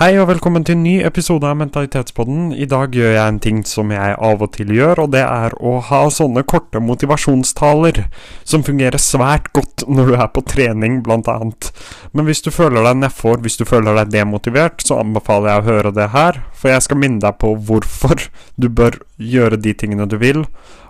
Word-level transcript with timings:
Hei 0.00 0.14
og 0.16 0.30
velkommen 0.30 0.64
til 0.64 0.78
en 0.78 0.84
ny 0.86 0.92
episode 1.04 1.44
av 1.44 1.58
Mentalitetspodden. 1.60 2.54
I 2.56 2.64
dag 2.64 2.94
gjør 2.96 3.10
jeg 3.12 3.20
en 3.20 3.40
ting 3.44 3.58
som 3.68 3.90
jeg 3.92 4.14
av 4.16 4.40
og 4.40 4.54
til 4.54 4.70
gjør, 4.72 5.02
og 5.02 5.10
det 5.12 5.20
er 5.20 5.52
å 5.60 5.74
ha 5.90 5.98
sånne 6.08 6.40
korte 6.48 6.80
motivasjonstaler, 6.80 8.06
som 8.48 8.64
fungerer 8.64 8.96
svært 8.96 9.50
godt 9.52 9.84
når 9.92 10.08
du 10.08 10.14
er 10.16 10.30
på 10.32 10.40
trening, 10.54 11.02
blant 11.04 11.28
annet. 11.28 11.68
Men 12.16 12.30
hvis 12.30 12.40
du 12.40 12.48
føler 12.48 12.88
deg 12.88 13.02
nedfor, 13.02 13.44
hvis 13.44 13.60
du 13.60 13.66
føler 13.68 14.00
deg 14.00 14.14
demotivert, 14.16 14.80
så 14.80 15.02
anbefaler 15.02 15.52
jeg 15.52 15.60
å 15.60 15.68
høre 15.68 15.92
det 16.00 16.08
her, 16.16 16.40
for 16.56 16.72
jeg 16.72 16.88
skal 16.88 17.02
minne 17.04 17.20
deg 17.20 17.36
på 17.44 17.52
hvorfor 17.68 18.24
du 18.56 18.70
bør 18.72 19.02
gjøre 19.20 19.60
de 19.60 19.76
tingene 19.84 20.08
du 20.08 20.16
vil, 20.24 20.46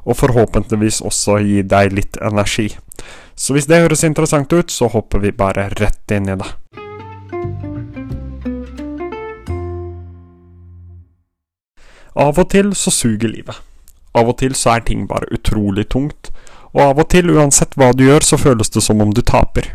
og 0.06 0.20
forhåpentligvis 0.22 1.02
også 1.02 1.42
gi 1.42 1.66
deg 1.66 1.98
litt 1.98 2.22
energi. 2.22 2.70
Så 3.34 3.58
hvis 3.58 3.66
det 3.66 3.82
høres 3.82 4.06
interessant 4.06 4.54
ut, 4.54 4.70
så 4.70 4.86
hopper 4.94 5.18
vi 5.26 5.34
bare 5.34 5.66
rett 5.80 6.14
inn 6.14 6.30
i 6.30 6.38
det. 6.38 6.54
Av 12.14 12.38
og 12.38 12.48
til 12.50 12.72
så 12.74 12.90
suger 12.90 13.30
livet. 13.30 13.56
Av 14.14 14.26
og 14.26 14.40
til 14.40 14.56
så 14.58 14.74
er 14.74 14.86
ting 14.86 15.06
bare 15.10 15.30
utrolig 15.30 15.86
tungt, 15.92 16.32
og 16.74 16.82
av 16.82 17.02
og 17.02 17.10
til, 17.10 17.30
uansett 17.30 17.76
hva 17.78 17.92
du 17.94 18.04
gjør, 18.06 18.26
så 18.26 18.38
føles 18.38 18.70
det 18.70 18.82
som 18.82 19.02
om 19.02 19.12
du 19.14 19.22
taper. 19.22 19.72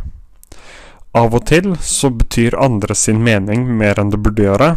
Av 1.16 1.32
og 1.32 1.46
til 1.48 1.78
så 1.80 2.12
betyr 2.12 2.58
andre 2.60 2.96
sin 2.96 3.22
mening 3.24 3.70
mer 3.80 4.00
enn 4.00 4.12
det 4.12 4.20
burde 4.24 4.44
gjøre, 4.44 4.76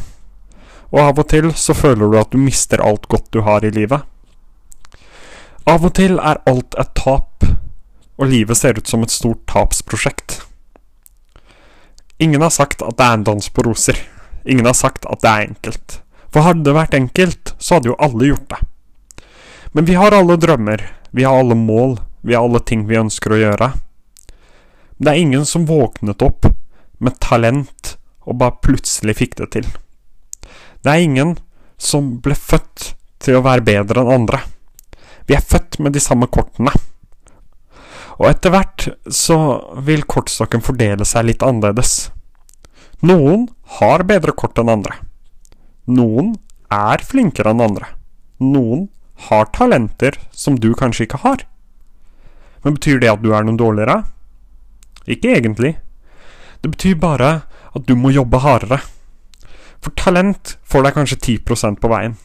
og 0.95 1.01
av 1.03 1.19
og 1.21 1.29
til 1.29 1.51
så 1.59 1.75
føler 1.75 2.07
du 2.07 2.19
at 2.21 2.31
du 2.33 2.39
mister 2.41 2.81
alt 2.85 3.09
godt 3.11 3.27
du 3.35 3.43
har 3.43 3.67
i 3.67 3.73
livet. 3.75 4.07
Av 5.69 5.85
og 5.85 5.95
til 5.99 6.17
er 6.23 6.39
alt 6.49 6.79
et 6.81 6.95
tap, 6.97 7.45
og 8.19 8.31
livet 8.31 8.57
ser 8.59 8.79
ut 8.79 8.89
som 8.89 9.03
et 9.03 9.13
stort 9.13 9.43
tapsprosjekt. 9.51 10.41
Ingen 12.19 12.43
har 12.43 12.55
sagt 12.55 12.83
at 12.83 12.97
det 12.99 13.05
er 13.05 13.19
en 13.19 13.27
dans 13.27 13.51
på 13.51 13.63
roser. 13.67 13.99
Ingen 14.47 14.67
har 14.67 14.75
sagt 14.75 15.07
at 15.07 15.21
det 15.23 15.31
er 15.31 15.51
enkelt. 15.51 15.99
For 16.33 16.45
hadde 16.45 16.67
det 16.67 16.77
vært 16.77 16.97
enkelt, 16.99 17.55
så 17.59 17.79
hadde 17.79 17.93
jo 17.93 17.99
alle 18.03 18.33
gjort 18.33 18.49
det. 18.53 18.61
Men 19.73 19.89
vi 19.89 19.97
har 19.99 20.17
alle 20.17 20.37
drømmer, 20.41 20.85
vi 21.11 21.25
har 21.25 21.39
alle 21.41 21.57
mål, 21.57 21.99
vi 22.21 22.35
har 22.35 22.45
alle 22.45 22.61
ting 22.61 22.87
vi 22.89 23.01
ønsker 23.01 23.33
å 23.33 23.41
gjøre. 23.41 23.73
Men 24.99 25.07
det 25.07 25.13
er 25.13 25.23
ingen 25.23 25.47
som 25.47 25.67
våknet 25.69 26.25
opp 26.25 26.49
med 26.99 27.19
talent 27.23 27.95
og 28.29 28.41
bare 28.41 28.59
plutselig 28.65 29.17
fikk 29.21 29.39
det 29.41 29.51
til. 29.57 29.69
Det 30.83 30.93
er 30.93 31.05
ingen 31.05 31.37
som 31.79 32.17
ble 32.23 32.37
født 32.37 32.93
til 33.23 33.39
å 33.39 33.45
være 33.47 33.65
bedre 33.67 34.03
enn 34.03 34.13
andre. 34.21 34.43
Vi 35.29 35.37
er 35.37 35.45
født 35.45 35.79
med 35.85 35.95
de 35.95 36.03
samme 36.03 36.29
kortene. 36.33 36.73
Og 38.19 38.27
etter 38.27 38.51
hvert 38.51 38.89
så 39.15 39.39
vil 39.87 40.03
kortstokken 40.11 40.65
fordele 40.65 41.07
seg 41.07 41.29
litt 41.29 41.45
annerledes. 41.47 42.11
Noen 43.07 43.47
har 43.79 44.03
bedre 44.09 44.35
kort 44.35 44.59
enn 44.59 44.73
andre. 44.73 44.97
Noen 45.89 46.35
er 46.69 47.01
flinkere 47.01 47.55
enn 47.55 47.65
andre. 47.65 47.89
Noen 48.45 48.89
har 49.29 49.49
talenter 49.57 50.19
som 50.31 50.59
du 50.61 50.75
kanskje 50.77 51.07
ikke 51.07 51.23
har. 51.25 51.43
Men 52.63 52.77
betyr 52.77 53.01
det 53.01 53.11
at 53.11 53.23
du 53.25 53.33
er 53.33 53.47
noen 53.47 53.59
dårligere? 53.59 54.03
Ikke 55.09 55.33
egentlig. 55.35 55.79
Det 56.61 56.71
betyr 56.75 56.99
bare 57.01 57.31
at 57.73 57.87
du 57.89 57.95
må 57.97 58.13
jobbe 58.13 58.41
hardere. 58.45 58.83
For 59.81 59.95
talent 59.97 60.57
får 60.67 60.85
deg 60.85 60.97
kanskje 60.99 61.21
10% 61.41 61.81
på 61.81 61.91
veien. 61.91 62.19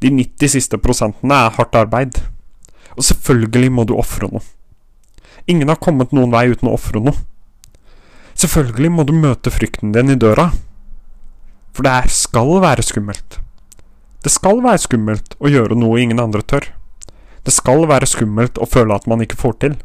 De 0.00 0.12
90 0.14 0.54
siste 0.54 0.78
prosentene 0.80 1.34
er 1.46 1.56
hardt 1.58 1.76
arbeid. 1.76 2.22
Og 2.96 3.04
selvfølgelig 3.04 3.72
må 3.74 3.84
du 3.84 3.96
ofre 3.98 4.30
noe. 4.30 4.42
Ingen 5.48 5.68
har 5.70 5.80
kommet 5.82 6.14
noen 6.14 6.32
vei 6.32 6.46
uten 6.52 6.70
å 6.70 6.76
ofre 6.78 7.02
noe. 7.02 7.16
Selvfølgelig 8.38 8.90
må 8.94 9.04
du 9.04 9.14
møte 9.18 9.50
frykten 9.50 9.92
din 9.94 10.14
i 10.14 10.18
døra. 10.18 10.52
For 11.72 11.86
det 11.86 11.94
her 11.94 12.12
skal 12.12 12.58
være 12.64 12.84
skummelt. 12.86 13.38
Det 14.24 14.32
skal 14.34 14.62
være 14.64 14.82
skummelt 14.82 15.36
å 15.38 15.50
gjøre 15.50 15.78
noe 15.78 16.00
ingen 16.02 16.20
andre 16.20 16.42
tør. 16.42 16.66
Det 17.46 17.54
skal 17.54 17.86
være 17.88 18.08
skummelt 18.08 18.58
å 18.58 18.66
føle 18.68 18.96
at 18.96 19.06
man 19.08 19.22
ikke 19.24 19.38
får 19.38 19.58
til. 19.62 19.76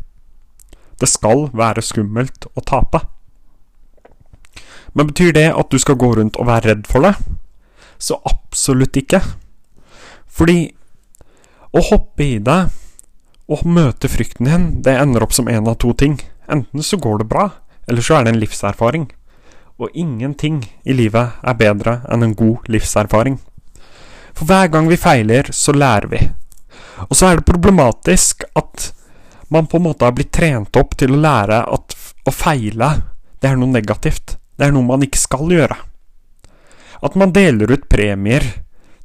Det 0.99 1.09
skal 1.09 1.47
være 1.53 1.83
skummelt 1.85 2.47
å 2.57 2.63
tape. 2.65 3.03
Men 4.93 5.09
betyr 5.09 5.33
det 5.37 5.49
at 5.53 5.71
du 5.71 5.79
skal 5.81 5.97
gå 6.01 6.11
rundt 6.17 6.37
og 6.37 6.49
være 6.49 6.73
redd 6.73 6.85
for 6.89 7.05
det? 7.05 7.13
Så 7.97 8.19
absolutt 8.29 8.97
ikke. 8.99 9.21
Fordi 10.27 10.73
å 11.73 11.81
hoppe 11.89 12.25
i 12.25 12.37
det 12.41 12.59
og 13.53 13.65
møte 13.65 14.09
frykten 14.09 14.49
din, 14.49 14.67
det 14.85 14.93
ender 14.97 15.25
opp 15.25 15.33
som 15.35 15.49
en 15.49 15.69
av 15.69 15.79
to 15.81 15.93
ting. 15.97 16.19
Enten 16.51 16.85
så 16.85 16.99
går 17.01 17.21
det 17.21 17.29
bra, 17.31 17.49
eller 17.87 18.05
så 18.05 18.17
er 18.17 18.25
det 18.25 18.33
en 18.33 18.41
livserfaring. 18.41 19.07
Og 19.81 19.89
ingenting 19.93 20.61
i 20.85 20.93
livet 20.93 21.39
er 21.41 21.57
bedre 21.57 21.99
enn 22.11 22.25
en 22.25 22.35
god 22.37 22.69
livserfaring. 22.71 23.39
For 24.33 24.49
hver 24.49 24.69
gang 24.73 24.89
vi 24.89 24.97
feiler, 24.97 25.49
så 25.53 25.73
lærer 25.73 26.09
vi. 26.11 26.21
Og 27.09 27.15
så 27.17 27.29
er 27.29 27.39
det 27.39 27.47
problematisk 27.49 28.45
at 28.57 28.91
man 29.53 29.67
på 29.69 29.77
en 29.77 29.87
måte 29.89 30.05
har 30.05 30.15
blitt 30.15 30.33
trent 30.33 30.77
opp 30.79 30.95
til 30.97 31.13
å 31.13 31.21
lære 31.21 31.59
at 31.75 31.97
å 32.23 32.31
feile, 32.31 32.89
det 33.41 33.49
er 33.49 33.59
noe 33.59 33.73
negativt. 33.73 34.37
Det 34.57 34.67
er 34.67 34.73
noe 34.73 34.85
man 34.87 35.03
ikke 35.03 35.19
skal 35.19 35.49
gjøre. 35.51 35.75
At 37.03 37.17
man 37.19 37.33
deler 37.35 37.73
ut 37.73 37.89
premier 37.91 38.45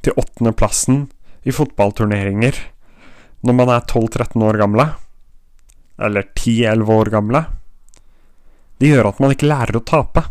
til 0.05 0.15
åttendeplassen 0.17 1.07
i 1.49 1.55
fotballturneringer 1.55 2.61
når 3.47 3.55
man 3.55 3.71
er 3.73 3.85
12-13 3.87 4.45
år 4.45 4.59
gamle, 4.61 4.87
eller 5.99 6.27
10-11 6.35 6.93
år 6.95 7.11
gamle, 7.13 7.43
det 8.79 8.93
gjør 8.93 9.11
at 9.11 9.21
man 9.23 9.35
ikke 9.35 9.51
lærer 9.51 9.79
å 9.79 9.87
tape. 9.87 10.25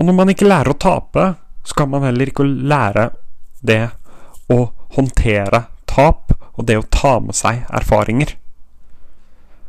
Og 0.00 0.08
når 0.08 0.16
man 0.16 0.32
ikke 0.32 0.48
lærer 0.48 0.72
å 0.72 0.80
tape, 0.80 1.26
så 1.60 1.76
kan 1.76 1.90
man 1.92 2.06
heller 2.08 2.30
ikke 2.32 2.46
lære 2.48 3.10
det 3.60 3.82
å 4.48 4.62
håndtere 4.96 5.66
tap, 5.84 6.32
og 6.56 6.66
det 6.66 6.78
å 6.80 6.86
ta 6.88 7.18
med 7.20 7.36
seg 7.36 7.66
erfaringer. 7.68 8.32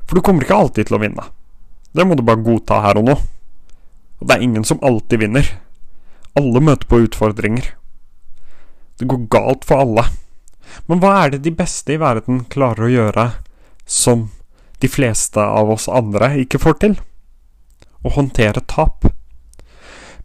For 0.08 0.16
du 0.16 0.24
kommer 0.24 0.47
ikke 0.47 0.56
alltid 0.56 0.88
til 0.88 0.97
å 0.97 1.02
vinne. 1.03 1.28
Det 1.92 2.08
må 2.08 2.16
du 2.16 2.24
bare 2.24 2.44
godta 2.44 2.80
her 2.86 3.00
og 3.02 3.09
nå. 3.09 3.18
Og 4.19 4.28
det 4.28 4.38
er 4.38 4.47
ingen 4.47 4.66
som 4.68 4.80
alltid 4.86 5.22
vinner. 5.25 5.47
Alle 6.40 6.63
møter 6.63 6.88
på 6.88 7.03
utfordringer. 7.03 7.74
Det 9.00 9.08
går 9.12 9.28
galt 9.34 9.68
for 9.68 9.84
alle. 9.84 10.08
Men 10.88 11.03
hva 11.03 11.13
er 11.22 11.34
det 11.34 11.44
de 11.44 11.56
beste 11.56 11.96
i 11.96 12.00
verden 12.00 12.46
klarer 12.52 12.88
å 12.88 12.92
gjøre 12.92 13.25
som 13.84 14.30
de 14.80 14.88
fleste 14.88 15.44
av 15.44 15.72
oss 15.74 15.90
andre 15.92 16.34
ikke 16.44 16.62
får 16.62 16.80
til? 16.84 17.00
Å 18.03 18.16
håndtere 18.16 18.63
tap. 18.72 19.12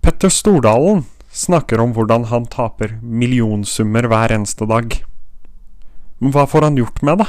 Petter 0.06 0.31
Stordalen 0.31 1.00
snakker 1.34 1.81
om 1.83 1.91
hvordan 1.91 2.28
han 2.31 2.44
taper 2.47 2.93
millionsummer 3.03 4.06
hver 4.06 4.31
eneste 4.37 4.69
dag. 4.71 4.93
Men 6.22 6.31
hva 6.31 6.44
får 6.47 6.62
han 6.62 6.78
gjort 6.78 7.00
med 7.03 7.19
det? 7.19 7.27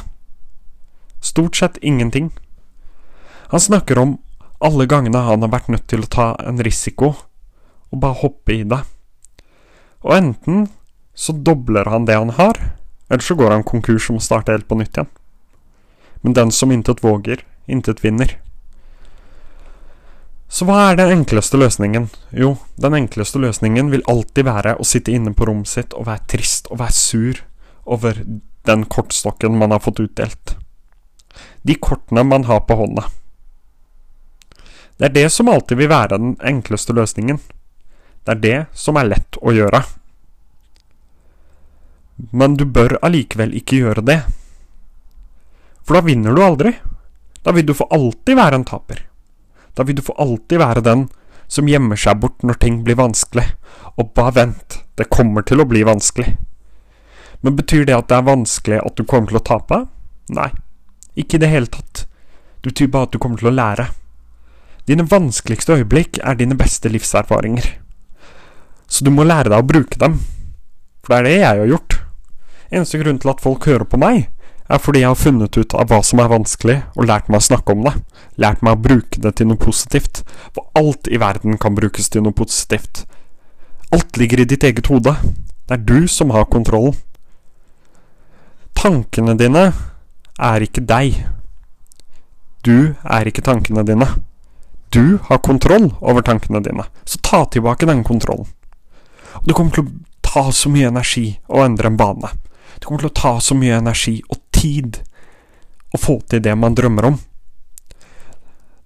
Stort 1.26 1.58
sett 1.58 1.82
ingenting. 1.82 2.30
Han 3.50 3.66
snakker 3.66 3.98
om 3.98 4.14
alle 4.62 4.86
gangene 4.86 5.26
han 5.26 5.42
har 5.42 5.50
vært 5.56 5.74
nødt 5.74 5.88
til 5.90 6.06
å 6.06 6.12
ta 6.20 6.28
en 6.46 6.62
risiko, 6.62 7.16
og 7.90 8.04
bare 8.06 8.22
hoppe 8.22 8.60
i 8.60 8.62
det. 8.62 8.84
Og 10.06 10.14
enten 10.20 10.68
så 11.18 11.34
dobler 11.34 11.90
han 11.90 12.06
det 12.06 12.22
han 12.22 12.36
har, 12.38 12.62
eller 13.10 13.26
så 13.26 13.42
går 13.42 13.58
han 13.58 13.66
konkurs 13.66 14.12
og 14.12 14.20
må 14.20 14.28
starte 14.28 14.54
helt 14.54 14.70
på 14.70 14.78
nytt 14.78 14.94
igjen. 14.94 15.10
Men 16.22 16.38
den 16.38 16.54
som 16.54 16.70
intet 16.70 17.02
våger, 17.02 17.42
intet 17.66 18.06
vinner. 18.06 18.38
Så 20.48 20.64
hva 20.68 20.78
er 20.90 20.96
den 20.96 21.12
enkleste 21.12 21.60
løsningen? 21.60 22.08
Jo, 22.32 22.54
den 22.80 22.96
enkleste 22.96 23.40
løsningen 23.44 23.92
vil 23.92 24.06
alltid 24.08 24.48
være 24.48 24.78
å 24.80 24.88
sitte 24.88 25.12
inne 25.12 25.34
på 25.36 25.50
rommet 25.50 25.68
sitt 25.68 25.96
og 25.98 26.08
være 26.08 26.24
trist 26.32 26.70
og 26.72 26.80
være 26.80 26.96
sur 26.96 27.42
over 27.84 28.22
den 28.68 28.86
kortstokken 28.88 29.58
man 29.60 29.76
har 29.76 29.84
fått 29.84 30.00
utdelt. 30.04 30.56
De 31.68 31.76
kortene 31.76 32.24
man 32.24 32.48
har 32.48 32.64
på 32.68 32.78
hånda. 32.80 33.06
Det 34.98 35.10
er 35.10 35.14
det 35.14 35.28
som 35.36 35.52
alltid 35.52 35.78
vil 35.78 35.92
være 35.92 36.18
den 36.18 36.36
enkleste 36.42 36.96
løsningen. 36.96 37.40
Det 38.24 38.34
er 38.34 38.44
det 38.44 38.60
som 38.76 38.98
er 38.98 39.12
lett 39.12 39.38
å 39.44 39.54
gjøre. 39.54 39.84
Men 42.32 42.56
du 42.58 42.66
bør 42.66 42.98
allikevel 43.06 43.54
ikke 43.60 43.84
gjøre 43.84 44.04
det. 44.08 44.22
For 45.86 46.00
da 46.00 46.04
vinner 46.08 46.34
du 46.34 46.42
aldri. 46.44 46.74
Da 47.44 47.54
vil 47.56 47.68
du 47.68 47.76
for 47.78 47.92
alltid 47.94 48.36
være 48.40 48.60
en 48.60 48.68
taper. 48.68 49.07
Da 49.78 49.86
vil 49.86 50.00
du 50.00 50.02
for 50.02 50.18
alltid 50.22 50.58
være 50.58 50.82
den 50.82 51.06
som 51.48 51.70
gjemmer 51.70 52.00
seg 52.00 52.20
bort 52.22 52.44
når 52.44 52.58
ting 52.62 52.82
blir 52.86 52.98
vanskelig. 52.98 53.46
Og 53.98 54.12
bare 54.18 54.34
vent, 54.36 54.80
det 54.98 55.12
kommer 55.14 55.46
til 55.46 55.62
å 55.62 55.68
bli 55.70 55.84
vanskelig. 55.88 56.34
Men 57.46 57.58
betyr 57.60 57.86
det 57.86 57.96
at 57.96 58.10
det 58.10 58.18
er 58.18 58.30
vanskelig 58.32 58.82
at 58.82 58.98
du 58.98 59.06
kommer 59.06 59.30
til 59.30 59.40
å 59.40 59.46
tape? 59.46 59.84
Nei, 60.34 60.50
ikke 61.16 61.38
i 61.38 61.44
det 61.46 61.52
hele 61.54 61.70
tatt. 61.72 62.08
Det 62.62 62.74
betyr 62.74 62.90
bare 62.94 63.08
at 63.08 63.14
du 63.14 63.22
kommer 63.22 63.40
til 63.40 63.52
å 63.52 63.56
lære. 63.56 63.88
Dine 64.90 65.06
vanskeligste 65.08 65.78
øyeblikk 65.78 66.18
er 66.24 66.40
dine 66.40 66.58
beste 66.58 66.90
livserfaringer. 66.90 67.70
Så 68.88 69.06
du 69.06 69.12
må 69.12 69.28
lære 69.28 69.52
deg 69.52 69.62
å 69.62 69.68
bruke 69.68 70.00
dem. 70.00 70.18
For 71.04 71.14
det 71.14 71.20
er 71.20 71.28
det 71.28 71.36
jeg 71.36 71.62
har 71.62 71.72
gjort. 71.74 71.98
Eneste 72.72 73.00
grunn 73.02 73.20
til 73.22 73.32
at 73.32 73.44
folk 73.44 73.68
hører 73.70 73.88
på 73.88 74.00
meg, 74.02 74.26
er 74.68 74.82
fordi 74.84 75.04
jeg 75.04 75.12
har 75.12 75.20
funnet 75.20 75.58
ut 75.58 75.76
av 75.78 75.88
hva 75.90 76.02
som 76.04 76.22
er 76.22 76.32
vanskelig, 76.32 76.78
og 76.96 77.08
lært 77.08 77.30
meg 77.32 77.42
å 77.42 77.48
snakke 77.48 77.76
om 77.76 77.86
det. 77.88 77.94
Lært 78.42 78.64
meg 78.66 78.76
å 78.76 78.84
bruke 78.88 79.22
det 79.24 79.36
til 79.40 79.50
noe 79.50 79.62
positivt. 79.62 80.24
For 80.56 80.68
alt 80.78 81.08
i 81.08 81.20
verden 81.22 81.60
kan 81.62 81.78
brukes 81.78 82.10
til 82.12 82.26
noe 82.26 82.36
positivt. 82.36 83.06
Alt 83.96 84.20
ligger 84.20 84.44
i 84.44 84.50
ditt 84.50 84.66
eget 84.68 84.92
hode. 84.92 85.16
Det 85.68 85.78
er 85.78 85.86
du 85.88 86.08
som 86.12 86.34
har 86.36 86.50
kontrollen. 86.52 86.96
Tankene 88.78 89.34
dine 89.40 89.72
er 90.38 90.64
ikke 90.64 90.84
deg. 90.86 91.16
Du 92.68 92.94
er 93.04 93.30
ikke 93.30 93.46
tankene 93.46 93.86
dine. 93.88 94.10
Du 94.90 95.18
har 95.28 95.42
kontroll 95.44 95.90
over 96.00 96.22
tankene 96.22 96.62
dine, 96.64 96.86
så 97.04 97.20
ta 97.20 97.46
tilbake 97.52 97.88
den 97.90 98.04
kontrollen. 98.08 98.48
Og 99.36 99.48
det 99.48 99.56
kommer 99.56 99.74
til 99.76 99.84
å 99.84 99.92
ta 100.24 100.46
så 100.56 100.72
mye 100.72 100.88
energi 100.92 101.26
å 101.52 101.64
endre 101.66 101.92
en 101.92 102.00
bane. 102.00 102.32
Det 102.78 102.86
kommer 102.86 103.04
til 103.04 103.12
å 103.12 103.18
ta 103.18 103.34
så 103.44 103.58
mye 103.58 103.80
energi 103.82 104.20
og 104.30 104.37
tid 104.58 105.02
å 105.94 106.00
få 106.02 106.20
til 106.30 106.44
det 106.44 106.56
man 106.58 106.76
drømmer 106.76 107.12
om. 107.12 107.20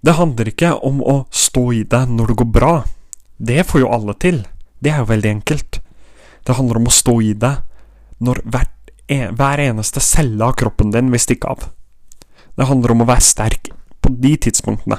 Det 0.02 0.18
handler 0.18 0.50
ikke 0.52 0.74
om 0.86 1.02
å 1.06 1.22
stå 1.30 1.66
i 1.78 1.84
det 1.88 2.04
når 2.10 2.32
det 2.32 2.40
går 2.42 2.52
bra. 2.58 2.74
Det 3.38 3.64
får 3.70 3.84
jo 3.84 3.94
alle 3.94 4.16
til. 4.22 4.44
Det 4.82 4.92
er 4.92 5.04
jo 5.04 5.12
veldig 5.12 5.32
enkelt. 5.38 5.82
Det 6.46 6.58
handler 6.58 6.82
om 6.82 6.90
å 6.90 6.94
stå 6.94 7.18
i 7.22 7.34
det 7.38 7.56
når 8.22 8.42
hvert 8.54 8.78
hver 9.12 9.60
eneste 9.60 10.00
celle 10.00 10.46
av 10.46 10.56
kroppen 10.56 10.92
din 10.92 11.12
vil 11.12 11.20
stikke 11.20 11.50
av. 11.52 11.66
Det 12.56 12.68
handler 12.70 12.94
om 12.94 13.04
å 13.04 13.10
være 13.10 13.26
sterk 13.26 13.72
på 14.02 14.12
de 14.24 14.36
tidspunktene. 14.46 14.98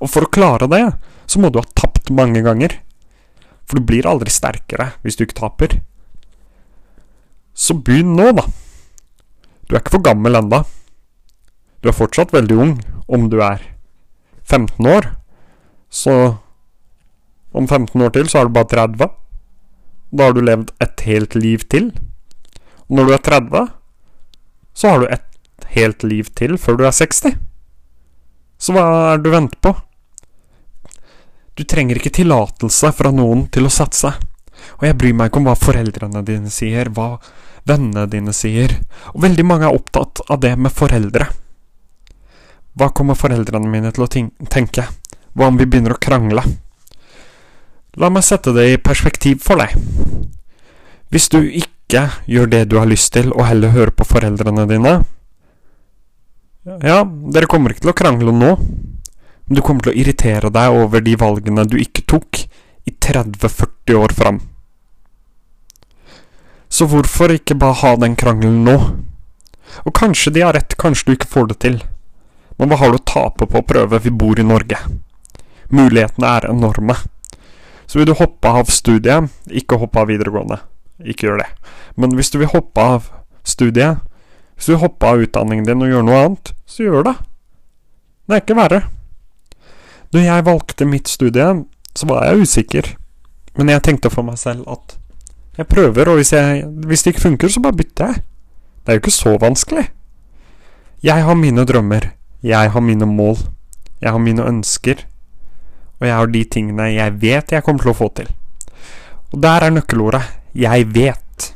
Og 0.00 0.10
for 0.10 0.26
å 0.26 0.32
klare 0.32 0.68
det, 0.70 0.84
så 1.26 1.40
må 1.40 1.50
du 1.50 1.60
ha 1.60 1.66
tapt 1.76 2.12
mange 2.12 2.42
ganger. 2.44 2.76
For 3.64 3.80
du 3.80 3.88
blir 3.88 4.08
aldri 4.08 4.32
sterkere 4.32 4.92
hvis 5.04 5.16
du 5.16 5.24
ikke 5.24 5.40
taper. 5.40 5.78
Så 7.54 7.76
begynn 7.78 8.14
nå, 8.18 8.32
da. 8.36 8.44
Du 9.64 9.74
er 9.74 9.82
ikke 9.82 9.96
for 9.96 10.04
gammel 10.04 10.36
enda. 10.38 10.62
Du 11.80 11.90
er 11.90 11.96
fortsatt 11.96 12.32
veldig 12.34 12.56
ung 12.60 12.74
om 13.08 13.28
du 13.32 13.38
er 13.44 13.62
15 14.44 14.86
år. 14.88 15.10
Så 15.88 16.14
om 17.54 17.68
15 17.68 18.02
år 18.02 18.12
til 18.14 18.28
så 18.30 18.40
er 18.40 18.48
du 18.48 18.56
bare 18.56 18.70
30. 18.72 19.08
Da 20.14 20.28
har 20.28 20.34
du 20.34 20.42
levd 20.44 20.72
et 20.84 21.06
helt 21.08 21.34
liv 21.38 21.64
til. 21.70 21.92
Og 22.88 22.98
når 22.98 23.08
du 23.08 23.14
er 23.16 23.24
30, 23.30 23.64
så 24.74 24.90
har 24.90 25.02
du 25.02 25.08
et 25.08 25.68
helt 25.74 26.04
liv 26.04 26.28
til 26.36 26.58
før 26.60 26.78
du 26.78 26.86
er 26.86 26.94
60. 26.94 27.34
Så 28.58 28.74
hva 28.74 28.84
er 29.14 29.18
det 29.18 29.26
du 29.26 29.34
venter 29.34 29.60
på? 29.64 29.74
Du 31.54 31.62
trenger 31.68 32.00
ikke 32.00 32.14
tillatelse 32.16 32.90
fra 32.96 33.12
noen 33.14 33.46
til 33.54 33.68
å 33.68 33.72
satse. 33.72 34.10
Og 34.80 34.86
jeg 34.88 34.98
bryr 35.00 35.16
meg 35.16 35.30
ikke 35.30 35.42
om 35.42 35.48
hva 35.48 35.56
foreldrene 35.58 36.24
dine 36.26 36.52
sier, 36.52 36.90
hva 36.94 37.16
vennene 37.68 38.06
dine 38.10 38.34
sier. 38.36 38.76
Og 39.14 39.22
veldig 39.24 39.46
mange 39.46 39.68
er 39.68 39.76
opptatt 39.76 40.24
av 40.28 40.42
det 40.44 40.54
med 40.58 40.74
foreldre. 40.74 41.28
Hva 42.74 42.90
kommer 42.90 43.18
foreldrene 43.18 43.70
mine 43.70 43.92
til 43.94 44.06
å 44.06 44.10
tenke? 44.50 44.88
Hva 45.34 45.50
om 45.50 45.58
vi 45.58 45.66
begynner 45.66 45.94
å 45.94 46.02
krangle? 46.02 46.42
La 47.98 48.10
meg 48.10 48.26
sette 48.26 48.54
det 48.54 48.66
i 48.72 48.80
perspektiv 48.82 49.42
for 49.44 49.60
deg. 49.62 49.74
Hvis 51.14 51.28
du 51.30 51.38
ikke 51.44 52.08
gjør 52.26 52.48
det 52.50 52.64
du 52.72 52.80
har 52.80 52.90
lyst 52.90 53.12
til, 53.14 53.30
og 53.30 53.46
heller 53.46 53.74
hører 53.74 53.94
på 53.94 54.06
foreldrene 54.08 54.66
dine 54.70 54.96
Ja, 56.64 57.04
dere 57.04 57.46
kommer 57.50 57.70
ikke 57.70 57.84
til 57.84 57.92
å 57.92 57.98
krangle 57.98 58.32
nå, 58.34 58.54
men 58.58 59.58
du 59.58 59.60
kommer 59.62 59.84
til 59.84 59.92
å 59.92 59.98
irritere 60.00 60.50
deg 60.50 60.78
over 60.80 61.04
de 61.04 61.14
valgene 61.20 61.66
du 61.68 61.76
ikke 61.78 62.06
tok 62.08 62.40
i 62.88 62.94
30-40 63.04 64.00
år 64.00 64.14
fram. 64.16 64.40
Så 66.74 66.88
hvorfor 66.90 67.30
ikke 67.30 67.54
bare 67.58 67.78
ha 67.84 67.94
den 68.02 68.16
krangelen 68.18 68.64
nå? 68.66 68.76
Og 69.86 69.94
kanskje 69.94 70.32
de 70.34 70.42
har 70.42 70.56
rett, 70.56 70.74
kanskje 70.80 71.06
du 71.06 71.14
ikke 71.14 71.30
får 71.30 71.48
det 71.52 71.58
til. 71.62 71.80
Men 72.58 72.70
hva 72.70 72.80
har 72.82 72.90
du 72.90 72.98
å 72.98 73.06
tape 73.06 73.46
på 73.46 73.60
å 73.60 73.66
prøve? 73.66 74.02
Vi 74.02 74.10
bor 74.10 74.38
i 74.38 74.46
Norge. 74.46 74.78
Mulighetene 75.70 76.36
er 76.38 76.50
enorme. 76.50 76.98
Så 77.86 78.00
vil 78.00 78.10
du 78.10 78.16
hoppe 78.18 78.50
av 78.62 78.70
studiet, 78.74 79.30
ikke 79.50 79.78
hoppe 79.78 80.02
av 80.02 80.10
videregående 80.10 80.62
ikke 81.02 81.28
gjør 81.28 81.42
det. 81.42 81.50
Men 81.96 82.14
hvis 82.16 82.30
du 82.30 82.38
vil 82.40 82.52
hoppe 82.52 82.80
av 82.80 83.08
studiet, 83.46 84.02
hvis 84.54 84.68
du 84.68 84.74
vil 84.74 84.84
hoppe 84.84 85.08
av 85.08 85.22
utdanningen 85.24 85.66
din 85.66 85.82
og 85.82 85.90
gjøre 85.90 86.06
noe 86.06 86.20
annet, 86.26 86.52
så 86.66 86.86
gjør 86.86 87.08
det. 87.10 87.14
Det 88.24 88.36
er 88.36 88.44
ikke 88.44 88.58
verre. 88.58 88.82
Når 90.14 90.26
jeg 90.28 90.46
valgte 90.46 90.88
mitt 90.88 91.10
studie, 91.10 91.48
så 91.94 92.10
var 92.10 92.28
jeg 92.28 92.46
usikker. 92.46 92.92
Men 93.58 93.72
jeg 93.74 93.84
tenkte 93.86 94.12
for 94.12 94.26
meg 94.26 94.38
selv 94.40 94.66
at 94.70 94.96
jeg 95.56 95.66
prøver, 95.70 96.08
og 96.10 96.18
hvis, 96.18 96.32
jeg, 96.32 96.64
hvis 96.86 97.02
det 97.02 97.14
ikke 97.14 97.20
funker, 97.28 97.48
så 97.48 97.60
bare 97.62 97.78
bytter 97.78 98.06
jeg. 98.10 98.22
Det 98.84 98.92
er 98.92 98.96
jo 98.98 99.02
ikke 99.04 99.10
så 99.10 99.36
vanskelig. 99.40 99.84
Jeg 101.02 101.24
har 101.24 101.34
mine 101.34 101.64
drømmer. 101.64 102.10
Jeg 102.42 102.70
har 102.70 102.80
mine 102.80 103.06
mål. 103.06 103.36
Jeg 104.00 104.10
har 104.10 104.18
mine 104.18 104.44
ønsker. 104.44 105.06
Og 106.00 106.06
jeg 106.06 106.16
har 106.16 106.26
de 106.26 106.44
tingene 106.44 106.90
jeg 106.94 107.20
vet 107.22 107.52
jeg 107.52 107.64
kommer 107.64 107.84
til 107.84 107.92
å 107.94 107.96
få 107.96 108.10
til. 108.16 108.28
Og 109.32 109.42
der 109.42 109.64
er 109.64 109.70
nøkkelordet 109.70 110.22
'jeg 110.54 110.86
vet'. 110.94 111.54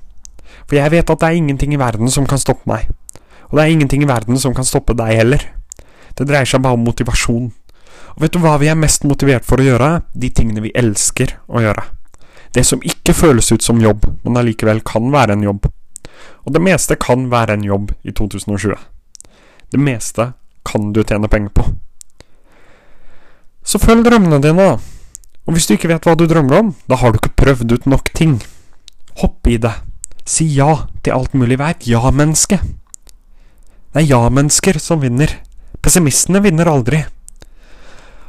For 0.67 0.77
jeg 0.77 0.91
vet 0.91 1.11
at 1.11 1.21
det 1.21 1.27
er 1.27 1.37
ingenting 1.37 1.73
i 1.75 1.79
verden 1.79 2.11
som 2.11 2.27
kan 2.27 2.39
stoppe 2.39 2.67
meg. 2.67 2.89
Og 3.51 3.59
det 3.59 3.65
er 3.65 3.73
ingenting 3.73 4.03
i 4.03 4.09
verden 4.09 4.39
som 4.39 4.55
kan 4.55 4.65
stoppe 4.65 4.95
deg 4.95 5.17
heller. 5.17 5.41
Det 6.19 6.29
dreier 6.29 6.45
seg 6.45 6.63
bare 6.63 6.73
om 6.73 6.85
motivasjon. 6.85 7.53
Og 8.17 8.23
vet 8.23 8.33
du 8.33 8.39
hva 8.39 8.59
vi 8.59 8.67
er 8.67 8.75
mest 8.75 9.05
motivert 9.05 9.45
for 9.45 9.57
å 9.57 9.65
gjøre? 9.65 10.03
De 10.15 10.31
tingene 10.31 10.61
vi 10.61 10.73
elsker 10.75 11.39
å 11.49 11.61
gjøre. 11.61 11.98
Det 12.55 12.65
som 12.65 12.83
ikke 12.85 13.15
føles 13.17 13.53
ut 13.53 13.65
som 13.65 13.81
jobb, 13.83 14.07
men 14.25 14.39
allikevel 14.41 14.81
kan 14.87 15.11
være 15.13 15.37
en 15.37 15.45
jobb. 15.45 15.69
Og 16.47 16.55
det 16.55 16.63
meste 16.65 16.97
kan 16.97 17.29
være 17.31 17.59
en 17.59 17.67
jobb 17.67 17.93
i 18.03 18.13
2020. 18.13 18.77
Det 19.73 19.81
meste 19.81 20.33
kan 20.65 20.93
du 20.93 21.03
tjene 21.05 21.29
penger 21.29 21.53
på. 21.53 21.67
Så 23.65 23.81
følg 23.81 24.07
drømmene 24.07 24.41
dine, 24.41 24.65
da. 24.65 24.79
Og 25.49 25.57
hvis 25.57 25.69
du 25.69 25.75
ikke 25.75 25.91
vet 25.91 26.05
hva 26.09 26.15
du 26.17 26.25
drømmer 26.29 26.59
om, 26.59 26.71
da 26.89 26.97
har 27.01 27.13
du 27.13 27.21
ikke 27.21 27.37
prøvd 27.37 27.75
ut 27.77 27.89
nok 27.89 28.13
ting. 28.17 28.39
Hopp 29.21 29.49
i 29.49 29.59
det. 29.61 29.75
Si 30.29 30.47
ja 30.57 30.87
til 31.03 31.17
alt 31.17 31.37
mulig. 31.37 31.59
Vær 31.61 31.77
et 31.77 31.89
ja-menneske. 31.89 32.61
Det 33.93 34.03
er 34.03 34.09
ja-mennesker 34.09 34.81
som 34.81 35.01
vinner. 35.05 35.33
Pessimistene 35.85 36.41
vinner 36.45 36.69
aldri. 36.69 37.03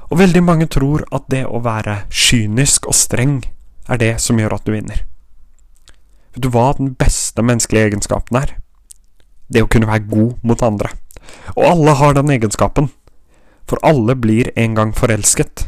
Og 0.09 0.19
veldig 0.19 0.43
mange 0.43 0.67
tror 0.71 1.05
at 1.15 1.27
det 1.31 1.45
å 1.47 1.61
være 1.63 2.01
kynisk 2.09 2.87
og 2.89 2.97
streng 2.97 3.39
er 3.89 4.01
det 4.01 4.13
som 4.21 4.39
gjør 4.39 4.55
at 4.57 4.65
du 4.65 4.73
vinner. 4.73 5.03
Vet 6.33 6.43
du 6.45 6.49
hva 6.53 6.71
den 6.77 6.93
beste 6.99 7.43
menneskelige 7.45 7.89
egenskapen 7.89 8.37
er? 8.37 8.55
Det 9.49 9.63
å 9.65 9.69
kunne 9.71 9.89
være 9.89 10.09
god 10.11 10.45
mot 10.45 10.63
andre. 10.63 10.93
Og 11.55 11.65
alle 11.65 11.95
har 11.97 12.15
den 12.17 12.31
egenskapen. 12.33 12.89
For 13.69 13.81
alle 13.85 14.15
blir 14.17 14.51
en 14.55 14.75
gang 14.77 14.93
forelsket. 14.97 15.67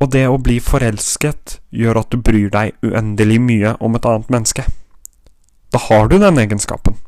Og 0.00 0.10
det 0.12 0.26
å 0.28 0.40
bli 0.40 0.58
forelsket 0.60 1.58
gjør 1.72 2.02
at 2.02 2.12
du 2.12 2.20
bryr 2.20 2.50
deg 2.52 2.74
uendelig 2.84 3.40
mye 3.40 3.74
om 3.80 3.96
et 3.96 4.08
annet 4.08 4.32
menneske. 4.32 4.66
Da 5.72 5.80
har 5.88 6.08
du 6.08 6.18
den 6.18 6.38
egenskapen. 6.38 6.98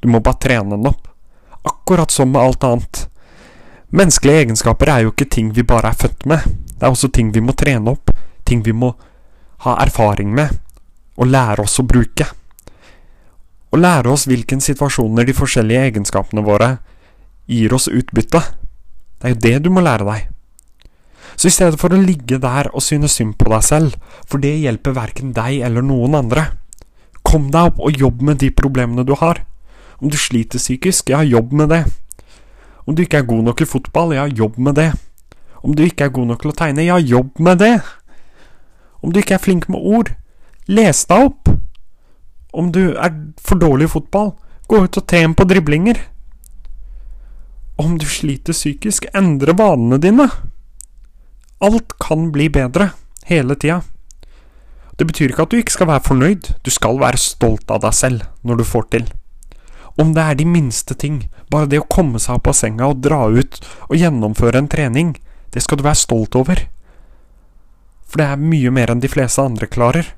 Du 0.00 0.08
må 0.08 0.20
bare 0.20 0.40
trene 0.42 0.74
den 0.74 0.90
opp. 0.90 1.06
Akkurat 1.62 2.10
som 2.10 2.32
med 2.32 2.42
alt 2.42 2.64
annet. 2.64 3.06
Menneskelige 3.90 4.46
egenskaper 4.46 4.90
er 4.90 5.04
jo 5.04 5.12
ikke 5.14 5.28
ting 5.30 5.52
vi 5.54 5.66
bare 5.66 5.92
er 5.92 5.98
født 5.98 6.26
med. 6.30 6.44
Det 6.78 6.86
er 6.86 6.94
også 6.94 7.10
ting 7.12 7.32
vi 7.34 7.42
må 7.44 7.54
trene 7.58 7.94
opp. 7.94 8.10
Ting 8.50 8.64
vi 8.66 8.74
må 8.74 8.90
ha 9.62 9.76
erfaring 9.84 10.34
med. 10.34 10.50
Og 11.20 11.30
lære 11.30 11.62
oss 11.62 11.78
å 11.78 11.86
bruke. 11.86 12.26
Og 13.70 13.78
lære 13.78 14.10
oss 14.10 14.26
hvilke 14.26 14.58
situasjoner 14.58 15.28
de 15.28 15.36
forskjellige 15.36 15.86
egenskapene 15.92 16.42
våre 16.42 16.72
gir 17.50 17.74
oss 17.74 17.86
utbytte. 17.86 18.42
Det 19.20 19.28
er 19.28 19.34
jo 19.34 19.42
det 19.44 19.56
du 19.66 19.70
må 19.70 19.84
lære 19.84 20.06
deg. 20.08 20.28
Så 21.36 21.48
i 21.48 21.54
stedet 21.54 21.78
for 21.80 21.94
å 21.94 22.00
ligge 22.00 22.40
der 22.42 22.68
og 22.74 22.82
synes 22.84 23.14
synd 23.16 23.36
på 23.38 23.48
deg 23.52 23.62
selv, 23.64 23.94
for 24.26 24.42
det 24.42 24.56
hjelper 24.60 24.96
verken 24.96 25.30
deg 25.36 25.62
eller 25.64 25.84
noen 25.86 26.16
andre, 26.18 26.48
kom 27.22 27.50
deg 27.54 27.70
opp 27.70 27.78
og 27.84 28.00
jobb 28.00 28.24
med 28.26 28.40
de 28.42 28.50
problemene 28.50 29.06
du 29.06 29.14
har. 29.20 29.44
Om 30.00 30.10
du 30.10 30.18
sliter 30.18 30.58
psykisk, 30.58 31.12
ja, 31.12 31.22
jobb 31.22 31.52
med 31.56 31.70
det. 31.70 31.84
Om 32.88 32.96
du 32.96 33.04
ikke 33.04 33.20
er 33.20 33.28
god 33.28 33.46
nok 33.46 33.62
i 33.62 33.68
fotball, 33.68 34.16
ja, 34.16 34.26
jobb 34.26 34.58
med 34.58 34.80
det. 34.80 34.90
Om 35.62 35.76
du 35.76 35.84
ikke 35.84 36.08
er 36.08 36.14
god 36.16 36.32
nok 36.32 36.42
til 36.42 36.52
å 36.52 36.56
tegne, 36.56 36.86
ja, 36.88 36.96
jobb 36.98 37.40
med 37.44 37.60
det. 37.60 37.74
Om 39.00 39.12
du 39.12 39.20
ikke 39.20 39.36
er 39.38 39.42
flink 39.42 39.68
med 39.72 39.80
ord, 39.80 40.12
les 40.68 41.04
deg 41.08 41.30
opp. 41.30 41.50
Om 42.52 42.72
du 42.74 42.82
er 42.92 43.12
for 43.40 43.60
dårlig 43.60 43.88
i 43.88 43.94
fotball, 43.94 44.34
gå 44.68 44.84
ut 44.84 44.98
og 45.00 45.06
tren 45.08 45.36
på 45.38 45.46
driblinger. 45.48 46.00
Om 47.80 47.96
du 47.98 48.04
sliter 48.06 48.56
psykisk, 48.56 49.06
endre 49.16 49.54
vanene 49.56 50.00
dine. 50.02 50.28
Alt 51.64 51.96
kan 52.02 52.28
bli 52.34 52.48
bedre, 52.52 52.90
hele 53.28 53.56
tida. 53.56 53.80
Det 55.00 55.06
betyr 55.08 55.32
ikke 55.32 55.46
at 55.46 55.52
du 55.52 55.56
ikke 55.56 55.72
skal 55.72 55.88
være 55.88 56.04
fornøyd, 56.04 56.50
du 56.60 56.70
skal 56.72 57.00
være 57.00 57.20
stolt 57.20 57.70
av 57.72 57.80
deg 57.86 57.94
selv 57.96 58.26
når 58.44 58.60
du 58.60 58.66
får 58.68 58.90
til. 58.92 59.06
Om 60.00 60.12
det 60.16 60.24
er 60.24 60.36
de 60.36 60.46
minste 60.48 60.94
ting, 60.94 61.22
bare 61.50 61.68
det 61.70 61.80
å 61.80 61.88
komme 61.88 62.20
seg 62.20 62.36
opp 62.36 62.50
av 62.52 62.58
senga 62.58 62.90
og 62.92 63.00
dra 63.04 63.22
ut 63.32 63.56
og 63.88 63.96
gjennomføre 63.96 64.60
en 64.60 64.68
trening, 64.70 65.14
det 65.56 65.64
skal 65.64 65.80
du 65.80 65.86
være 65.86 66.02
stolt 66.02 66.36
over. 66.36 66.60
For 68.10 68.18
det 68.18 68.26
er 68.26 68.42
mye 68.42 68.72
mer 68.74 68.90
enn 68.90 69.02
de 69.02 69.10
fleste 69.10 69.42
andre 69.42 69.68
klarer. 69.70 70.08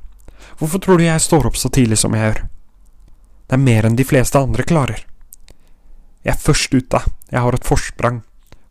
Hvorfor 0.56 0.80
tror 0.80 0.98
du 0.98 1.04
jeg 1.04 1.20
står 1.20 1.50
opp 1.50 1.58
så 1.60 1.68
tidlig 1.72 1.98
som 2.00 2.16
jeg 2.16 2.24
gjør? 2.24 2.42
Det 3.46 3.58
er 3.58 3.66
mer 3.66 3.84
enn 3.88 3.98
de 3.98 4.06
fleste 4.08 4.40
andre 4.40 4.64
klarer. 4.64 5.02
Jeg 6.24 6.32
er 6.32 6.40
først 6.40 6.72
ute, 6.72 7.00
jeg 7.28 7.44
har 7.44 7.56
et 7.56 7.66
forsprang, 7.66 8.22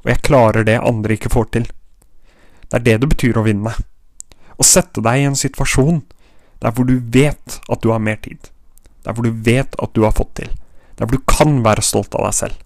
og 0.02 0.10
jeg 0.10 0.24
klarer 0.26 0.66
det 0.66 0.80
andre 0.80 1.18
ikke 1.18 1.30
får 1.34 1.52
til. 1.54 1.68
Det 2.72 2.80
er 2.80 2.86
det 2.88 2.98
det 3.04 3.12
betyr 3.12 3.38
å 3.38 3.46
vinne. 3.46 3.76
Å 4.58 4.66
sette 4.66 5.04
deg 5.04 5.22
i 5.22 5.28
en 5.30 5.38
situasjon 5.38 6.02
der 6.62 6.74
hvor 6.74 6.88
du 6.88 6.96
vet 7.14 7.60
at 7.70 7.84
du 7.84 7.92
har 7.92 8.02
mer 8.02 8.18
tid. 8.24 8.50
Der 9.06 9.14
hvor 9.14 9.26
du 9.28 9.38
vet 9.46 9.76
at 9.82 9.94
du 9.94 10.06
har 10.06 10.16
fått 10.18 10.34
til. 10.40 10.50
Der 10.98 11.06
hvor 11.06 11.18
du 11.18 11.30
kan 11.30 11.60
være 11.66 11.86
stolt 11.86 12.16
av 12.18 12.30
deg 12.30 12.38
selv. 12.38 12.58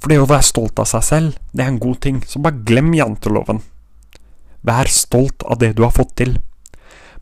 For 0.00 0.12
det 0.12 0.20
å 0.20 0.28
være 0.28 0.46
stolt 0.46 0.78
av 0.80 0.88
seg 0.90 1.04
selv, 1.06 1.36
det 1.52 1.64
er 1.64 1.72
en 1.72 1.82
god 1.82 2.00
ting, 2.04 2.22
så 2.26 2.40
bare 2.42 2.62
glem 2.66 2.94
janteloven. 2.96 3.60
Vær 4.66 4.90
stolt 4.92 5.42
av 5.48 5.60
det 5.60 5.74
du 5.76 5.84
har 5.86 5.94
fått 5.96 6.16
til. 6.20 6.36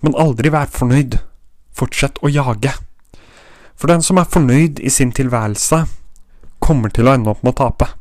Men 0.03 0.17
aldri 0.19 0.51
vær 0.55 0.71
fornøyd. 0.73 1.21
Fortsett 1.75 2.19
å 2.23 2.31
jage. 2.33 2.73
For 3.79 3.91
den 3.91 4.03
som 4.03 4.19
er 4.19 4.27
fornøyd 4.27 4.81
i 4.83 4.91
sin 4.91 5.13
tilværelse, 5.15 5.85
kommer 6.59 6.91
til 6.91 7.07
å 7.07 7.15
ende 7.15 7.31
opp 7.31 7.45
med 7.47 7.55
å 7.55 7.61
tape. 7.61 7.93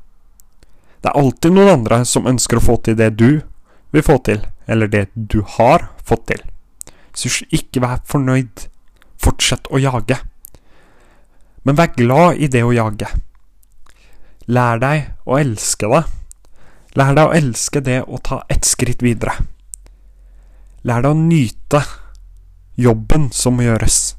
Det 1.01 1.11
er 1.11 1.19
alltid 1.21 1.53
noen 1.53 1.75
andre 1.75 2.01
som 2.09 2.25
ønsker 2.27 2.57
å 2.57 2.65
få 2.65 2.79
til 2.83 2.97
det 2.97 3.11
du 3.19 3.43
vil 3.93 4.03
få 4.03 4.17
til, 4.25 4.41
eller 4.65 4.89
det 4.89 5.05
du 5.13 5.43
har 5.57 5.91
fått 6.03 6.25
til. 6.33 6.41
Så 7.13 7.29
ikke 7.53 7.81
vær 7.85 8.01
fornøyd. 8.09 8.67
Fortsett 9.17 9.69
å 9.73 9.79
jage. 9.81 10.19
Men 11.65 11.77
vær 11.77 11.93
glad 11.95 12.41
i 12.41 12.49
det 12.49 12.63
å 12.65 12.73
jage. 12.73 13.09
Lær 14.47 14.81
deg 14.81 15.09
å 15.25 15.37
elske 15.39 15.89
det. 15.91 16.03
Lær 16.97 17.13
deg 17.13 17.29
å 17.29 17.33
elske 17.37 17.81
det 17.85 17.99
å 18.09 18.17
ta 18.25 18.39
ett 18.49 18.65
skritt 18.65 19.03
videre. 19.05 19.35
Lær 20.87 21.03
deg 21.05 21.13
å 21.13 21.19
nyte 21.19 21.83
jobben 22.77 23.27
som 23.33 23.57
må 23.57 23.67
gjøres. 23.67 24.15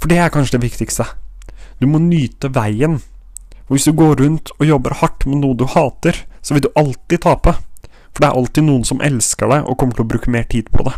For 0.00 0.08
det 0.08 0.22
er 0.22 0.32
kanskje 0.32 0.56
det 0.56 0.64
viktigste. 0.64 1.04
Du 1.76 1.84
må 1.90 2.00
nyte 2.00 2.48
veien. 2.52 3.00
Og 3.66 3.76
hvis 3.76 3.88
du 3.88 3.92
går 3.98 4.22
rundt 4.22 4.52
og 4.56 4.64
jobber 4.64 4.96
hardt 5.02 5.26
med 5.28 5.42
noe 5.42 5.58
du 5.58 5.66
hater, 5.68 6.22
så 6.40 6.56
vil 6.56 6.64
du 6.64 6.70
alltid 6.78 7.24
tape. 7.26 7.52
For 8.14 8.22
det 8.22 8.30
er 8.30 8.38
alltid 8.40 8.64
noen 8.64 8.88
som 8.88 9.02
elsker 9.04 9.50
deg 9.52 9.68
og 9.68 9.76
kommer 9.76 9.98
til 9.98 10.06
å 10.06 10.10
bruke 10.14 10.32
mer 10.32 10.46
tid 10.48 10.70
på 10.72 10.86
det. 10.88 10.94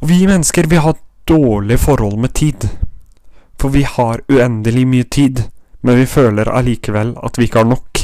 Og 0.00 0.08
vi 0.10 0.24
mennesker, 0.26 0.66
vi 0.66 0.82
har 0.82 0.98
dårlig 1.30 1.78
forhold 1.82 2.18
med 2.18 2.34
tid. 2.34 2.66
For 3.54 3.70
vi 3.70 3.84
har 3.86 4.24
uendelig 4.26 4.82
mye 4.88 5.06
tid, 5.06 5.46
men 5.86 6.02
vi 6.02 6.10
føler 6.10 6.50
allikevel 6.50 7.14
at 7.22 7.38
vi 7.38 7.46
ikke 7.46 7.62
har 7.62 7.70
nok. 7.70 7.95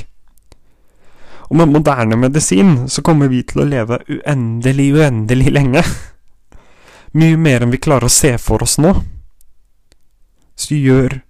Og 1.52 1.58
med 1.60 1.68
moderne 1.68 2.16
medisin 2.16 2.86
så 2.88 3.02
kommer 3.04 3.28
vi 3.28 3.42
til 3.44 3.60
å 3.60 3.68
leve 3.68 3.98
uendelig, 4.08 4.86
uendelig 4.96 5.52
lenge. 5.52 5.82
Mye 7.20 7.36
mer 7.36 7.66
enn 7.66 7.74
vi 7.74 7.80
klarer 7.82 8.08
å 8.08 8.12
se 8.12 8.30
for 8.40 8.64
oss 8.64 8.78
nå. 8.80 8.94
Så 10.56 10.80
gjør 10.80 11.20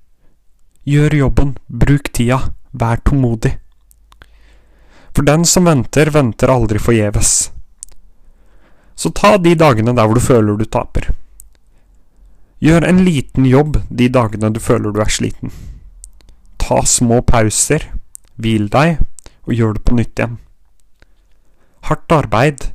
Gjør 0.82 1.14
jobben, 1.14 1.50
bruk 1.70 2.08
tida, 2.10 2.40
vær 2.74 2.98
tålmodig. 3.06 3.52
For 5.14 5.22
den 5.22 5.44
som 5.46 5.68
venter, 5.70 6.10
venter 6.10 6.50
aldri 6.50 6.80
forgjeves. 6.82 7.52
Så 8.98 9.12
ta 9.14 9.36
de 9.38 9.52
dagene 9.54 9.94
der 9.94 10.08
hvor 10.08 10.18
du 10.18 10.24
føler 10.24 10.58
du 10.58 10.66
taper. 10.66 11.12
Gjør 12.58 12.88
en 12.88 13.04
liten 13.06 13.46
jobb 13.46 13.78
de 13.90 14.10
dagene 14.10 14.50
du 14.50 14.58
føler 14.58 14.90
du 14.90 14.98
er 15.04 15.14
sliten. 15.14 15.54
Ta 16.58 16.82
små 16.82 17.20
pauser, 17.30 17.86
hvil 18.42 18.66
deg, 18.72 18.98
og 19.46 19.54
gjør 19.54 19.76
det 19.76 19.84
på 19.87 19.96
nytt 19.99 20.18
igjen. 20.18 20.38
Hardt 21.88 22.14
arbeid 22.14 22.68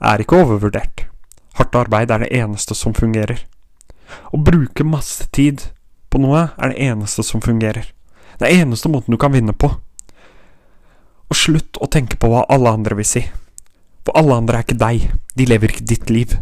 er 0.00 0.22
ikke 0.22 0.40
overvurdert. 0.42 1.06
Hardt 1.58 1.76
arbeid 1.76 2.10
er 2.10 2.24
det 2.24 2.32
eneste 2.32 2.74
som 2.74 2.94
fungerer. 2.96 3.44
Å 4.32 4.40
bruke 4.40 4.84
masse 4.84 5.28
tid 5.32 5.68
på 6.12 6.20
noe 6.20 6.48
er 6.56 6.72
det 6.72 6.88
eneste 6.88 7.24
som 7.24 7.44
fungerer. 7.44 7.86
Det 8.40 8.48
er 8.48 8.64
eneste 8.64 8.90
måten 8.92 9.12
du 9.12 9.20
kan 9.20 9.32
vinne 9.34 9.52
på. 9.52 9.68
Og 11.28 11.36
slutt 11.36 11.78
å 11.80 11.88
tenke 11.92 12.18
på 12.20 12.28
hva 12.32 12.46
alle 12.52 12.72
andre 12.72 12.96
vil 12.98 13.08
si. 13.08 13.22
For 14.02 14.16
alle 14.18 14.36
andre 14.40 14.58
er 14.58 14.66
ikke 14.66 14.80
deg, 14.80 15.06
de 15.38 15.46
lever 15.46 15.72
ikke 15.72 15.86
ditt 15.92 16.10
liv. 16.10 16.34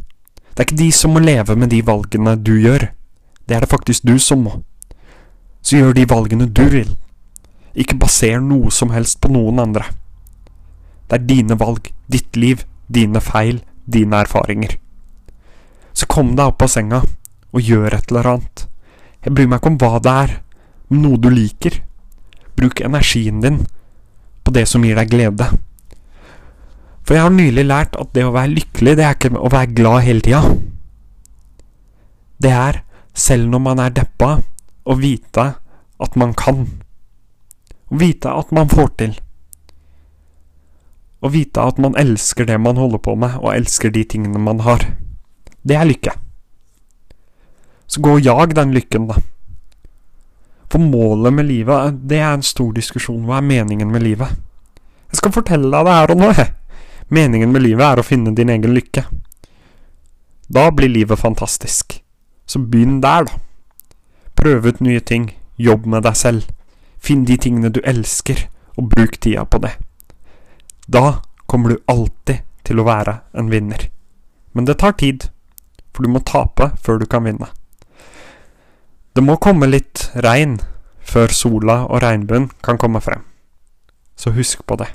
Det 0.55 0.63
er 0.63 0.69
ikke 0.69 0.81
de 0.81 0.91
som 0.95 1.15
må 1.15 1.23
leve 1.23 1.55
med 1.59 1.71
de 1.75 1.83
valgene 1.87 2.35
du 2.39 2.55
gjør, 2.59 2.89
det 3.47 3.57
er 3.57 3.65
det 3.65 3.71
faktisk 3.71 4.07
du 4.07 4.17
som 4.23 4.45
må. 4.47 4.61
Så 5.63 5.77
gjør 5.77 5.95
de 5.97 6.07
valgene 6.09 6.47
du 6.47 6.65
vil. 6.73 6.91
Ikke 7.75 7.99
baser 8.01 8.41
noe 8.43 8.71
som 8.75 8.91
helst 8.95 9.21
på 9.23 9.31
noen 9.33 9.61
andre. 9.63 9.87
Det 11.11 11.19
er 11.19 11.27
dine 11.27 11.57
valg, 11.59 11.91
ditt 12.11 12.37
liv, 12.39 12.65
dine 12.91 13.23
feil, 13.23 13.61
dine 13.87 14.23
erfaringer. 14.25 14.77
Så 15.93 16.07
kom 16.11 16.35
deg 16.39 16.53
opp 16.53 16.63
av 16.63 16.71
senga 16.71 17.03
og 17.51 17.67
gjør 17.67 17.97
et 17.97 18.11
eller 18.11 18.29
annet. 18.35 18.67
Jeg 19.25 19.35
bryr 19.37 19.51
meg 19.51 19.61
ikke 19.61 19.73
om 19.73 19.79
hva 19.83 19.99
det 20.03 20.17
er, 20.25 20.37
men 20.91 21.03
noe 21.05 21.21
du 21.21 21.29
liker. 21.31 21.81
Bruk 22.57 22.83
energien 22.87 23.43
din 23.43 23.63
på 24.45 24.55
det 24.55 24.67
som 24.69 24.85
gir 24.85 24.99
deg 24.99 25.11
glede. 25.11 25.49
For 27.05 27.17
jeg 27.17 27.27
har 27.27 27.35
nylig 27.35 27.65
lært 27.67 27.97
at 27.99 28.13
det 28.15 28.25
å 28.27 28.35
være 28.35 28.55
lykkelig, 28.55 28.97
det 28.99 29.07
er 29.07 29.17
ikke 29.17 29.33
å 29.35 29.51
være 29.51 29.75
glad 29.77 30.05
hele 30.07 30.25
tida. 30.25 30.43
Det 32.41 32.53
er, 32.55 32.81
selv 33.13 33.51
når 33.51 33.63
man 33.67 33.83
er 33.83 33.95
deppa, 33.95 34.37
å 34.87 34.97
vite 34.97 35.47
at 36.01 36.17
man 36.17 36.33
kan. 36.39 36.65
Å 37.91 37.99
vite 37.99 38.31
at 38.31 38.53
man 38.55 38.71
får 38.71 38.93
til. 39.03 39.17
Å 41.21 41.29
vite 41.29 41.63
at 41.67 41.79
man 41.83 41.97
elsker 41.99 42.47
det 42.49 42.57
man 42.63 42.79
holder 42.81 43.03
på 43.03 43.17
med, 43.19 43.37
og 43.43 43.53
elsker 43.53 43.91
de 43.93 44.05
tingene 44.09 44.41
man 44.41 44.63
har. 44.65 44.87
Det 45.67 45.77
er 45.77 45.89
lykke. 45.89 46.15
Så 47.91 48.01
gå 48.01 48.15
og 48.17 48.25
jag 48.25 48.55
den 48.55 48.73
lykken, 48.73 49.09
da. 49.11 49.19
For 50.71 50.79
målet 50.79 51.35
med 51.35 51.49
livet, 51.51 51.99
det 52.07 52.21
er 52.23 52.37
en 52.37 52.47
stor 52.47 52.71
diskusjon. 52.77 53.25
Hva 53.27 53.41
er 53.41 53.49
meningen 53.49 53.91
med 53.91 54.07
livet? 54.07 54.39
Jeg 55.11 55.19
skal 55.19 55.35
fortelle 55.35 55.73
deg 55.75 55.89
det 55.89 55.97
her 55.99 56.15
og 56.15 56.23
nå, 56.23 56.31
jeg. 56.39 56.55
Meningen 57.11 57.51
med 57.51 57.65
livet 57.67 57.83
er 57.83 57.99
å 57.99 58.07
finne 58.07 58.31
din 58.39 58.53
egen 58.55 58.71
lykke. 58.77 59.03
Da 60.47 60.69
blir 60.71 60.93
livet 60.95 61.19
fantastisk. 61.19 61.99
Så 62.47 62.63
begynn 62.63 63.01
der, 63.03 63.27
da. 63.27 63.43
Prøv 64.39 64.71
ut 64.71 64.81
nye 64.81 65.03
ting. 65.03 65.33
Jobb 65.59 65.91
med 65.91 66.07
deg 66.07 66.17
selv. 66.17 66.47
Finn 67.01 67.25
de 67.25 67.37
tingene 67.41 67.73
du 67.73 67.81
elsker, 67.85 68.47
og 68.77 68.93
bruk 68.93 69.19
tida 69.21 69.45
på 69.45 69.61
det. 69.65 69.73
Da 70.87 71.21
kommer 71.47 71.75
du 71.75 71.83
alltid 71.91 72.45
til 72.65 72.81
å 72.81 72.87
være 72.87 73.21
en 73.37 73.51
vinner. 73.51 73.89
Men 74.53 74.69
det 74.69 74.79
tar 74.83 74.97
tid, 75.01 75.31
for 75.95 76.05
du 76.07 76.13
må 76.13 76.23
tape 76.25 76.73
før 76.83 77.01
du 77.01 77.07
kan 77.11 77.27
vinne. 77.27 77.51
Det 79.15 79.25
må 79.27 79.41
komme 79.43 79.67
litt 79.71 80.09
regn 80.15 80.61
før 81.03 81.33
sola 81.35 81.83
og 81.89 82.03
regnbuen 82.05 82.51
kan 82.63 82.79
komme 82.79 83.03
frem. 83.03 83.25
Så 84.15 84.31
husk 84.37 84.63
på 84.67 84.79
det. 84.79 84.93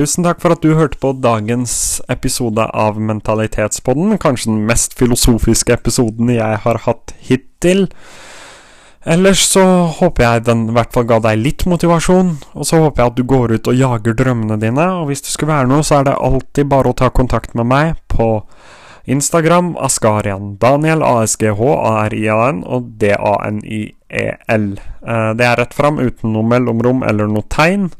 Tusen 0.00 0.24
takk 0.24 0.38
for 0.40 0.54
at 0.54 0.62
du 0.64 0.70
hørte 0.78 0.96
på 0.96 1.10
dagens 1.20 2.00
episode 2.08 2.64
av 2.64 2.96
Mentalitetspodden. 2.96 4.14
Kanskje 4.16 4.48
den 4.48 4.62
mest 4.64 4.94
filosofiske 4.96 5.74
episoden 5.76 6.30
jeg 6.32 6.60
har 6.62 6.78
hatt 6.86 7.12
hittil. 7.20 7.82
Ellers 9.04 9.42
så 9.44 9.64
håper 9.98 10.24
jeg 10.24 10.46
den 10.46 10.62
i 10.70 10.76
hvert 10.78 10.94
fall 10.94 11.04
ga 11.10 11.18
deg 11.26 11.42
litt 11.42 11.66
motivasjon, 11.68 12.30
og 12.56 12.64
så 12.64 12.80
håper 12.80 13.02
jeg 13.02 13.12
at 13.12 13.18
du 13.18 13.26
går 13.28 13.52
ut 13.58 13.68
og 13.68 13.76
jager 13.76 14.16
drømmene 14.16 14.56
dine, 14.62 14.86
og 15.02 15.10
hvis 15.10 15.20
det 15.26 15.34
skulle 15.34 15.52
være 15.52 15.68
noe, 15.68 15.84
så 15.84 15.98
er 15.98 16.08
det 16.08 16.16
alltid 16.16 16.70
bare 16.72 16.94
å 16.94 16.96
ta 16.96 17.10
kontakt 17.12 17.52
med 17.60 17.68
meg 17.68 18.00
på 18.08 18.30
Instagram 19.04 19.74
Askarian 19.84 20.54
Daniel, 20.64 21.04
A-S-G-H-A-R-I-A-N 21.04 22.64
og 22.64 22.88
D-A-N-I-E-L. 23.04 24.66
Eh, 24.80 25.30
det 25.36 25.50
er 25.50 25.60
rett 25.60 25.76
fram, 25.76 26.00
uten 26.00 26.32
noe 26.32 26.52
mellomrom 26.56 27.04
eller 27.04 27.28
noe 27.28 27.44
tegn. 27.52 27.90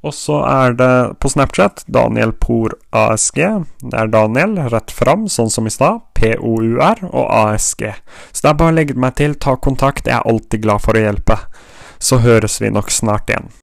Og 0.00 0.14
så 0.16 0.38
er 0.48 0.76
det 0.78 0.92
på 1.20 1.28
Snapchat 1.28 1.82
Daniel 1.92 2.32
Por 2.32 2.72
ASG. 2.96 3.40
Det 3.84 3.98
er 4.00 4.12
Daniel 4.12 4.56
rett 4.72 4.92
fram, 4.96 5.26
sånn 5.28 5.52
som 5.52 5.68
i 5.68 5.72
stad. 5.74 6.00
P-O-U-R 6.16 7.04
og 7.10 7.26
ASG. 7.28 7.84
Så 8.32 8.46
det 8.46 8.52
er 8.52 8.60
bare 8.62 8.72
å 8.72 8.78
legge 8.78 8.96
meg 8.96 9.18
til, 9.20 9.36
ta 9.36 9.58
kontakt. 9.60 10.08
Jeg 10.08 10.16
er 10.16 10.28
alltid 10.30 10.64
glad 10.64 10.84
for 10.86 10.96
å 10.96 11.04
hjelpe. 11.04 11.36
Så 12.00 12.22
høres 12.24 12.56
vi 12.62 12.72
nok 12.72 12.88
snart 12.94 13.28
igjen. 13.28 13.52